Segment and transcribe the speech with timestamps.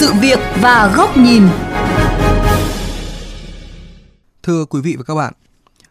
[0.00, 1.42] sự việc và góc nhìn.
[4.42, 5.32] Thưa quý vị và các bạn,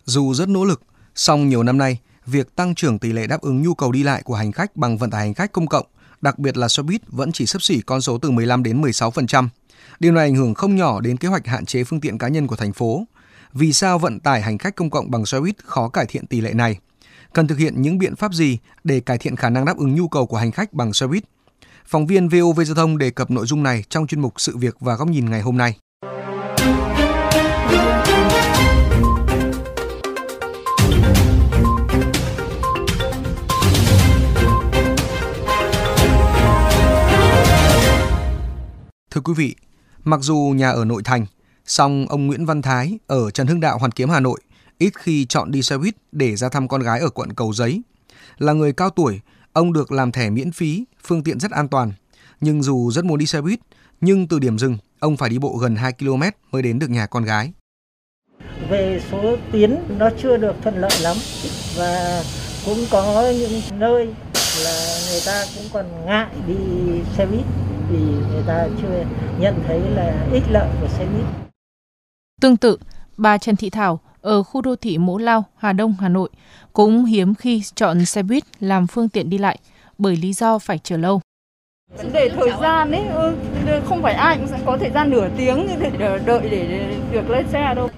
[0.05, 0.81] dù rất nỗ lực,
[1.15, 4.21] song nhiều năm nay, việc tăng trưởng tỷ lệ đáp ứng nhu cầu đi lại
[4.23, 5.85] của hành khách bằng vận tải hành khách công cộng,
[6.21, 9.48] đặc biệt là xe buýt vẫn chỉ sấp xỉ con số từ 15 đến 16%.
[9.99, 12.48] Điều này ảnh hưởng không nhỏ đến kế hoạch hạn chế phương tiện cá nhân
[12.48, 13.03] của thành phố.
[13.53, 16.41] Vì sao vận tải hành khách công cộng bằng xe buýt khó cải thiện tỷ
[16.41, 16.80] lệ này?
[17.34, 20.07] Cần thực hiện những biện pháp gì để cải thiện khả năng đáp ứng nhu
[20.07, 21.23] cầu của hành khách bằng xe buýt?
[21.91, 24.75] Phóng viên VOV Giao thông đề cập nội dung này trong chuyên mục Sự việc
[24.80, 25.77] và góc nhìn ngày hôm nay.
[39.11, 39.55] Thưa quý vị,
[40.03, 41.25] mặc dù nhà ở nội thành,
[41.66, 44.39] song ông Nguyễn Văn Thái ở Trần Hưng Đạo Hoàn Kiếm Hà Nội
[44.77, 47.81] ít khi chọn đi xe buýt để ra thăm con gái ở quận Cầu Giấy.
[48.38, 49.19] Là người cao tuổi,
[49.53, 51.91] ông được làm thẻ miễn phí, phương tiện rất an toàn.
[52.42, 53.59] Nhưng dù rất muốn đi xe buýt,
[54.02, 57.05] nhưng từ điểm dừng, ông phải đi bộ gần 2 km mới đến được nhà
[57.05, 57.52] con gái.
[58.69, 61.17] Về số tuyến nó chưa được thuận lợi lắm
[61.77, 62.23] và
[62.66, 64.05] cũng có những nơi
[64.64, 66.55] là người ta cũng còn ngại đi
[67.17, 67.45] xe buýt
[67.92, 69.05] vì người ta chưa
[69.39, 71.25] nhận thấy là ích lợi của xe buýt.
[72.42, 72.77] Tương tự,
[73.17, 76.30] bà Trần Thị Thảo ở khu đô thị Mỗ Lao, Hà Đông, Hà Nội
[76.73, 79.59] cũng hiếm khi chọn xe buýt làm phương tiện đi lại
[80.00, 81.22] bởi lý do phải chờ lâu.
[81.97, 83.36] Vấn đề thời gian ấy, ừ,
[83.86, 87.47] không phải ai cũng sẽ có thời gian nửa tiếng để đợi để được lên
[87.52, 87.89] xe đâu.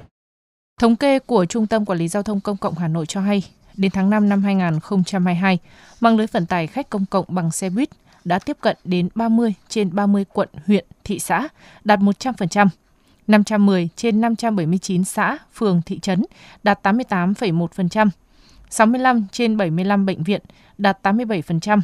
[0.79, 3.43] Thống kê của Trung tâm Quản lý Giao thông Công cộng Hà Nội cho hay,
[3.77, 5.59] đến tháng 5 năm 2022,
[5.99, 7.89] mạng lưới vận tải khách công cộng bằng xe buýt
[8.23, 11.47] đã tiếp cận đến 30 trên 30 quận, huyện, thị xã,
[11.83, 12.67] đạt 100%.
[13.27, 16.25] 510 trên 579 xã, phường, thị trấn
[16.63, 18.09] đạt 88,1%.
[18.71, 20.41] 65 trên 75 bệnh viện
[20.77, 21.81] đạt 87%.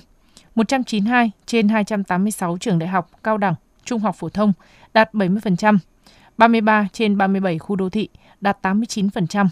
[0.55, 4.53] 192 trên 286 trường đại học, cao đẳng, trung học phổ thông
[4.93, 5.77] đạt 70%.
[6.37, 8.09] 33 trên 37 khu đô thị
[8.41, 9.47] đạt 89%.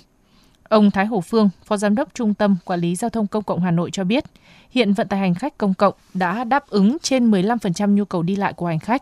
[0.69, 3.61] Ông Thái Hồ Phương, Phó Giám đốc Trung tâm Quản lý Giao thông Công cộng
[3.61, 4.23] Hà Nội cho biết,
[4.69, 8.35] hiện vận tải hành khách công cộng đã đáp ứng trên 15% nhu cầu đi
[8.35, 9.01] lại của hành khách.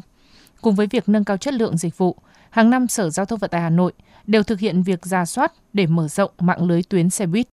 [0.61, 2.15] Cùng với việc nâng cao chất lượng dịch vụ,
[2.49, 3.93] hàng năm Sở Giao thông Vận tải Hà Nội
[4.27, 7.47] đều thực hiện việc ra soát để mở rộng mạng lưới tuyến xe buýt.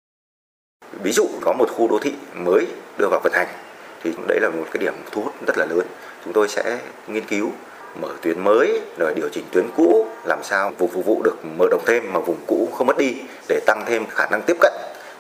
[1.03, 2.66] Ví dụ có một khu đô thị mới
[2.99, 3.49] đưa vào vận hành
[4.03, 5.87] thì đấy là một cái điểm thu hút rất là lớn.
[6.25, 6.78] Chúng tôi sẽ
[7.09, 7.50] nghiên cứu
[8.00, 11.66] mở tuyến mới rồi điều chỉnh tuyến cũ làm sao vùng phục vụ được mở
[11.71, 13.15] rộng thêm mà vùng cũ không mất đi
[13.49, 14.72] để tăng thêm khả năng tiếp cận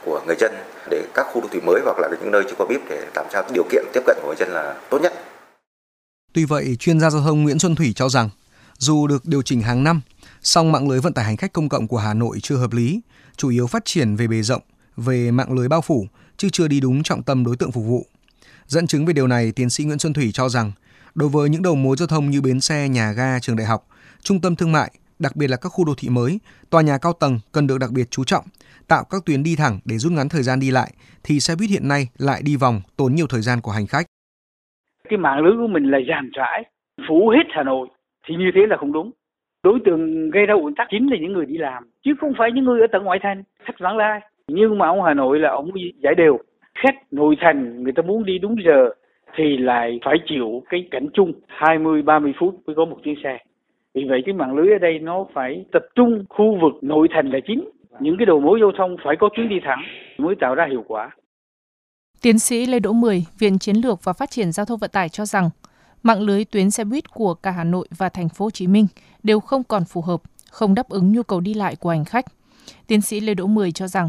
[0.04, 0.54] của người dân
[0.90, 3.26] để các khu đô thị mới hoặc là những nơi chưa có bíp để làm
[3.32, 5.12] sao điều kiện tiếp cận của người dân là tốt nhất.
[6.32, 8.30] Tuy vậy, chuyên gia giao thông Nguyễn Xuân Thủy cho rằng
[8.78, 10.00] dù được điều chỉnh hàng năm,
[10.42, 13.00] song mạng lưới vận tải hành khách công cộng của Hà Nội chưa hợp lý,
[13.36, 14.62] chủ yếu phát triển về bề rộng,
[15.06, 16.06] về mạng lưới bao phủ,
[16.36, 18.06] chứ chưa đi đúng trọng tâm đối tượng phục vụ.
[18.66, 20.72] Dẫn chứng về điều này, tiến sĩ Nguyễn Xuân Thủy cho rằng,
[21.14, 23.86] đối với những đầu mối giao thông như bến xe, nhà ga, trường đại học,
[24.22, 26.40] trung tâm thương mại, đặc biệt là các khu đô thị mới,
[26.70, 28.44] tòa nhà cao tầng cần được đặc biệt chú trọng,
[28.88, 30.92] tạo các tuyến đi thẳng để rút ngắn thời gian đi lại,
[31.24, 34.06] thì xe buýt hiện nay lại đi vòng, tốn nhiều thời gian của hành khách.
[35.08, 36.64] Cái mạng lưới của mình là dàn trải,
[37.08, 37.88] phủ hết Hà Nội,
[38.28, 39.10] thì như thế là không đúng.
[39.62, 42.50] Đối tượng gây ra ủn tắc chính là những người đi làm, chứ không phải
[42.54, 44.20] những người ở tận ngoại thành, khách vãng lai.
[44.54, 45.70] Nhưng mà ông Hà Nội là ông
[46.02, 46.38] giải đều.
[46.74, 48.90] Khách nội thành người ta muốn đi đúng giờ
[49.36, 53.38] thì lại phải chịu cái cảnh chung 20-30 phút mới có một chuyến xe.
[53.94, 57.30] Vì vậy cái mạng lưới ở đây nó phải tập trung khu vực nội thành
[57.30, 57.68] là chính.
[58.00, 59.82] Những cái đầu mối giao thông phải có chuyến đi thẳng
[60.18, 61.10] mới tạo ra hiệu quả.
[62.22, 65.08] Tiến sĩ Lê Đỗ Mười, Viện Chiến lược và Phát triển Giao thông Vận tải
[65.08, 65.50] cho rằng
[66.02, 68.86] mạng lưới tuyến xe buýt của cả Hà Nội và thành phố Hồ Chí Minh
[69.22, 72.24] đều không còn phù hợp, không đáp ứng nhu cầu đi lại của hành khách.
[72.86, 74.08] Tiến sĩ Lê Đỗ Mười cho rằng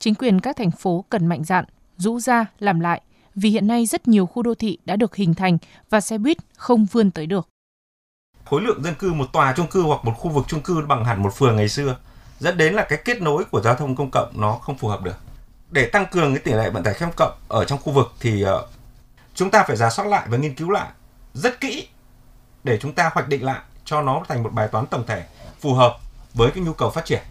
[0.00, 1.64] chính quyền các thành phố cần mạnh dạn,
[1.96, 3.00] rũ ra làm lại
[3.34, 5.58] vì hiện nay rất nhiều khu đô thị đã được hình thành
[5.90, 7.48] và xe buýt không vươn tới được.
[8.44, 11.04] Khối lượng dân cư một tòa chung cư hoặc một khu vực chung cư bằng
[11.04, 11.96] hẳn một phường ngày xưa
[12.38, 15.02] dẫn đến là cái kết nối của giao thông công cộng nó không phù hợp
[15.02, 15.16] được.
[15.70, 18.42] Để tăng cường cái tỷ lệ vận tải công cộng ở trong khu vực thì
[18.42, 18.66] ờ,
[19.34, 20.88] chúng ta phải giả soát lại và nghiên cứu lại
[21.34, 21.88] rất kỹ
[22.64, 25.24] để chúng ta hoạch định lại cho nó thành một bài toán tổng thể
[25.60, 25.98] phù hợp
[26.34, 27.22] với cái nhu cầu phát triển.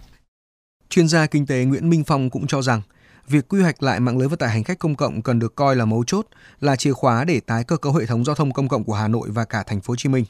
[0.89, 2.81] Chuyên gia kinh tế Nguyễn Minh Phong cũng cho rằng
[3.27, 5.75] việc quy hoạch lại mạng lưới vận tải hành khách công cộng cần được coi
[5.75, 6.27] là mấu chốt,
[6.61, 9.07] là chìa khóa để tái cơ cấu hệ thống giao thông công cộng của Hà
[9.07, 10.25] Nội và cả thành phố Hồ Chí Minh.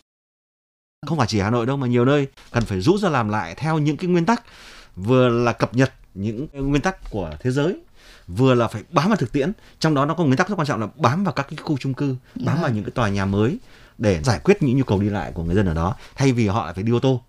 [1.07, 3.55] Không phải chỉ Hà Nội đâu mà nhiều nơi cần phải rút ra làm lại
[3.55, 4.43] theo những cái nguyên tắc.
[4.95, 7.79] Vừa là cập nhật những nguyên tắc của thế giới
[8.27, 9.51] vừa là phải bám vào thực tiễn.
[9.79, 11.77] Trong đó nó có nguyên tắc rất quan trọng là bám vào các cái khu
[11.77, 12.15] chung cư
[12.45, 13.57] bám vào những cái tòa nhà mới
[13.97, 16.47] để giải quyết những nhu cầu đi lại của người dân ở đó thay vì
[16.47, 17.21] họ lại phải đi ô tô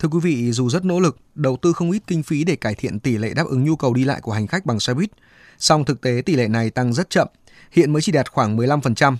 [0.00, 2.74] Thưa quý vị, dù rất nỗ lực, đầu tư không ít kinh phí để cải
[2.74, 5.10] thiện tỷ lệ đáp ứng nhu cầu đi lại của hành khách bằng xe buýt,
[5.58, 7.28] song thực tế tỷ lệ này tăng rất chậm,
[7.72, 9.16] hiện mới chỉ đạt khoảng 15%.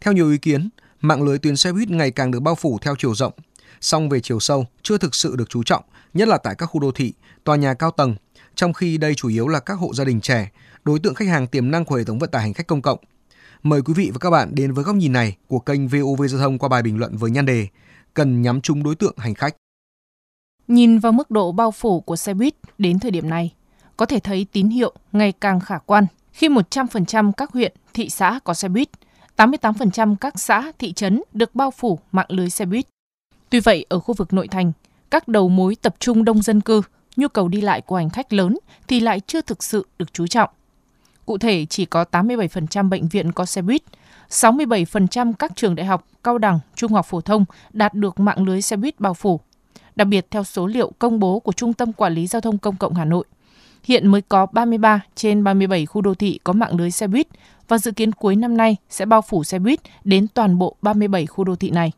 [0.00, 0.68] Theo nhiều ý kiến,
[1.00, 3.32] mạng lưới tuyến xe buýt ngày càng được bao phủ theo chiều rộng,
[3.80, 5.84] song về chiều sâu chưa thực sự được chú trọng,
[6.14, 7.12] nhất là tại các khu đô thị,
[7.44, 8.14] tòa nhà cao tầng,
[8.54, 10.50] trong khi đây chủ yếu là các hộ gia đình trẻ,
[10.84, 12.98] đối tượng khách hàng tiềm năng của hệ thống vận tải hành khách công cộng.
[13.62, 16.40] Mời quý vị và các bạn đến với góc nhìn này của kênh VOV Giao
[16.40, 17.68] thông qua bài bình luận với nhan đề
[18.14, 19.56] Cần nhắm chung đối tượng hành khách.
[20.68, 23.52] Nhìn vào mức độ bao phủ của xe buýt đến thời điểm này,
[23.96, 28.40] có thể thấy tín hiệu ngày càng khả quan khi 100% các huyện, thị xã
[28.44, 28.88] có xe buýt,
[29.36, 32.86] 88% các xã, thị trấn được bao phủ mạng lưới xe buýt.
[33.50, 34.72] Tuy vậy, ở khu vực nội thành,
[35.10, 36.82] các đầu mối tập trung đông dân cư,
[37.16, 38.58] nhu cầu đi lại của hành khách lớn
[38.88, 40.50] thì lại chưa thực sự được chú trọng.
[41.26, 43.82] Cụ thể, chỉ có 87% bệnh viện có xe buýt,
[44.28, 48.62] 67% các trường đại học, cao đẳng, trung học phổ thông đạt được mạng lưới
[48.62, 49.40] xe buýt bao phủ.
[50.00, 52.76] Đặc biệt theo số liệu công bố của Trung tâm Quản lý Giao thông Công
[52.76, 53.24] cộng Hà Nội,
[53.84, 57.26] hiện mới có 33 trên 37 khu đô thị có mạng lưới xe buýt
[57.68, 61.26] và dự kiến cuối năm nay sẽ bao phủ xe buýt đến toàn bộ 37
[61.26, 61.92] khu đô thị này.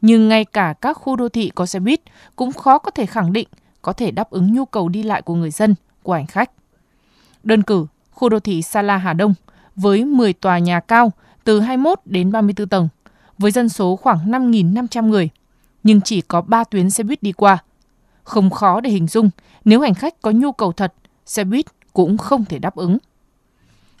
[0.00, 2.00] Nhưng ngay cả các khu đô thị có xe buýt
[2.36, 3.48] cũng khó có thể khẳng định
[3.82, 6.50] có thể đáp ứng nhu cầu đi lại của người dân, của hành khách.
[7.42, 9.34] Đơn cử, khu đô thị Sa La Hà Đông
[9.76, 11.12] với 10 tòa nhà cao
[11.44, 12.88] từ 21 đến 34 tầng,
[13.38, 15.30] với dân số khoảng 5.500 người,
[15.84, 17.58] nhưng chỉ có 3 tuyến xe buýt đi qua.
[18.22, 19.30] Không khó để hình dung,
[19.64, 20.94] nếu hành khách có nhu cầu thật,
[21.26, 22.98] xe buýt cũng không thể đáp ứng.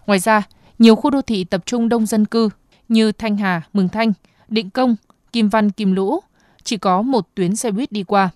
[0.06, 0.42] Ngoài ra,
[0.78, 2.48] nhiều khu đô thị tập trung đông dân cư
[2.88, 4.12] như Thanh Hà, Mường Thanh,
[4.48, 4.96] Định Công,
[5.32, 6.20] Kim Văn, Kim Lũ
[6.62, 8.30] chỉ có một tuyến xe buýt đi qua.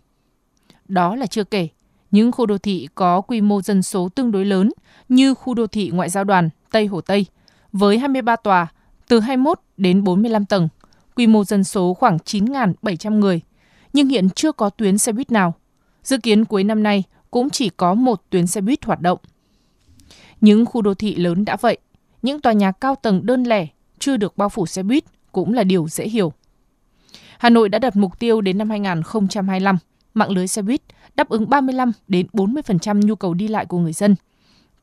[0.89, 1.69] Đó là chưa kể,
[2.11, 4.71] những khu đô thị có quy mô dân số tương đối lớn
[5.09, 7.27] như khu đô thị ngoại giao đoàn Tây Hồ Tây
[7.73, 8.67] với 23 tòa
[9.09, 10.69] từ 21 đến 45 tầng,
[11.19, 13.41] quy mô dân số khoảng 9.700 người,
[13.93, 15.55] nhưng hiện chưa có tuyến xe buýt nào.
[16.03, 19.19] Dự kiến cuối năm nay cũng chỉ có một tuyến xe buýt hoạt động.
[20.41, 21.79] Những khu đô thị lớn đã vậy,
[22.23, 23.67] những tòa nhà cao tầng đơn lẻ
[23.99, 26.33] chưa được bao phủ xe buýt cũng là điều dễ hiểu.
[27.39, 29.79] Hà Nội đã đặt mục tiêu đến năm 2025,
[30.15, 30.83] mạng lưới xe buýt
[31.15, 34.15] đáp ứng 35 đến 40% nhu cầu đi lại của người dân,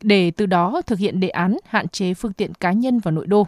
[0.02, 3.28] để từ đó thực hiện đề án hạn chế phương tiện cá nhân vào nội
[3.28, 3.48] đô.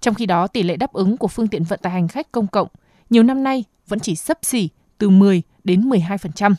[0.00, 2.46] Trong khi đó, tỷ lệ đáp ứng của phương tiện vận tải hành khách công
[2.46, 2.68] cộng
[3.10, 4.68] nhiều năm nay vẫn chỉ sấp xỉ
[4.98, 6.54] từ 10 đến 12%.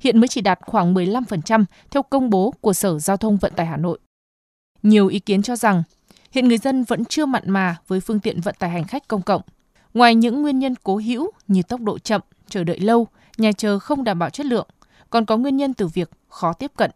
[0.00, 3.66] Hiện mới chỉ đạt khoảng 15% theo công bố của Sở Giao thông Vận tải
[3.66, 3.98] Hà Nội.
[4.82, 5.82] Nhiều ý kiến cho rằng
[6.32, 9.22] hiện người dân vẫn chưa mặn mà với phương tiện vận tải hành khách công
[9.22, 9.42] cộng.
[9.94, 13.06] Ngoài những nguyên nhân cố hữu như tốc độ chậm, chờ đợi lâu,
[13.38, 14.68] nhà chờ không đảm bảo chất lượng,
[15.10, 16.90] còn có nguyên nhân từ việc khó tiếp cận.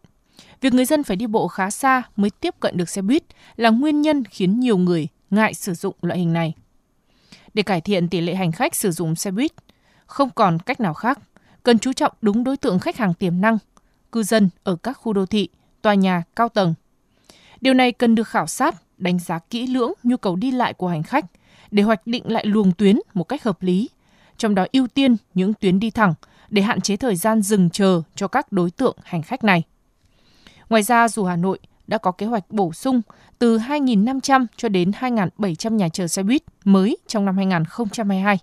[0.61, 3.23] Việc người dân phải đi bộ khá xa mới tiếp cận được xe buýt
[3.55, 6.53] là nguyên nhân khiến nhiều người ngại sử dụng loại hình này.
[7.53, 9.51] Để cải thiện tỷ lệ hành khách sử dụng xe buýt,
[10.05, 11.19] không còn cách nào khác,
[11.63, 13.57] cần chú trọng đúng đối tượng khách hàng tiềm năng,
[14.11, 15.49] cư dân ở các khu đô thị,
[15.81, 16.73] tòa nhà cao tầng.
[17.61, 20.87] Điều này cần được khảo sát, đánh giá kỹ lưỡng nhu cầu đi lại của
[20.87, 21.25] hành khách
[21.71, 23.89] để hoạch định lại luồng tuyến một cách hợp lý,
[24.37, 26.13] trong đó ưu tiên những tuyến đi thẳng
[26.49, 29.63] để hạn chế thời gian dừng chờ cho các đối tượng hành khách này.
[30.69, 33.01] Ngoài ra, dù Hà Nội đã có kế hoạch bổ sung
[33.39, 38.39] từ 2.500 cho đến 2.700 nhà chờ xe buýt mới trong năm 2022.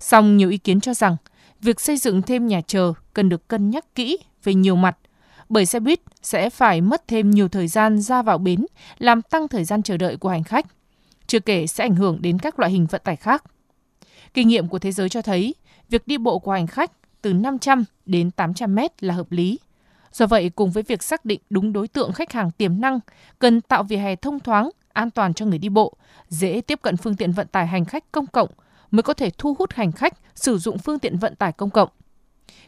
[0.00, 1.16] Song nhiều ý kiến cho rằng
[1.60, 4.98] việc xây dựng thêm nhà chờ cần được cân nhắc kỹ về nhiều mặt,
[5.48, 8.66] bởi xe buýt sẽ phải mất thêm nhiều thời gian ra vào bến,
[8.98, 10.66] làm tăng thời gian chờ đợi của hành khách.
[11.26, 13.44] Chưa kể sẽ ảnh hưởng đến các loại hình vận tải khác.
[14.34, 15.54] Kinh nghiệm của thế giới cho thấy,
[15.88, 16.92] việc đi bộ của hành khách
[17.22, 19.58] từ 500 đến 800 mét là hợp lý.
[20.12, 23.00] Do vậy, cùng với việc xác định đúng đối tượng khách hàng tiềm năng,
[23.38, 25.96] cần tạo vỉa hè thông thoáng, an toàn cho người đi bộ,
[26.28, 28.48] dễ tiếp cận phương tiện vận tải hành khách công cộng
[28.90, 31.88] mới có thể thu hút hành khách sử dụng phương tiện vận tải công cộng.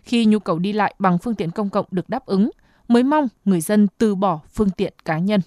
[0.02, 2.50] Khi nhu cầu đi lại bằng phương tiện công cộng được đáp ứng,
[2.88, 5.40] mới mong người dân từ bỏ phương tiện cá nhân.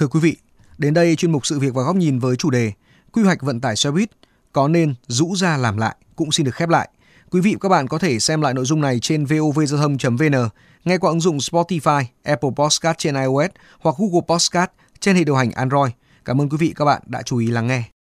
[0.00, 0.36] Thưa quý vị,
[0.78, 2.72] đến đây chuyên mục sự việc và góc nhìn với chủ đề
[3.12, 4.10] quy hoạch vận tải xe buýt
[4.52, 6.88] có nên rũ ra làm lại cũng xin được khép lại.
[7.30, 10.48] Quý vị và các bạn có thể xem lại nội dung này trên vovgiao thông.vn,
[10.84, 15.36] nghe qua ứng dụng Spotify, Apple Podcast trên iOS hoặc Google Podcast trên hệ điều
[15.36, 15.92] hành Android.
[16.24, 17.99] Cảm ơn quý vị và các bạn đã chú ý lắng nghe.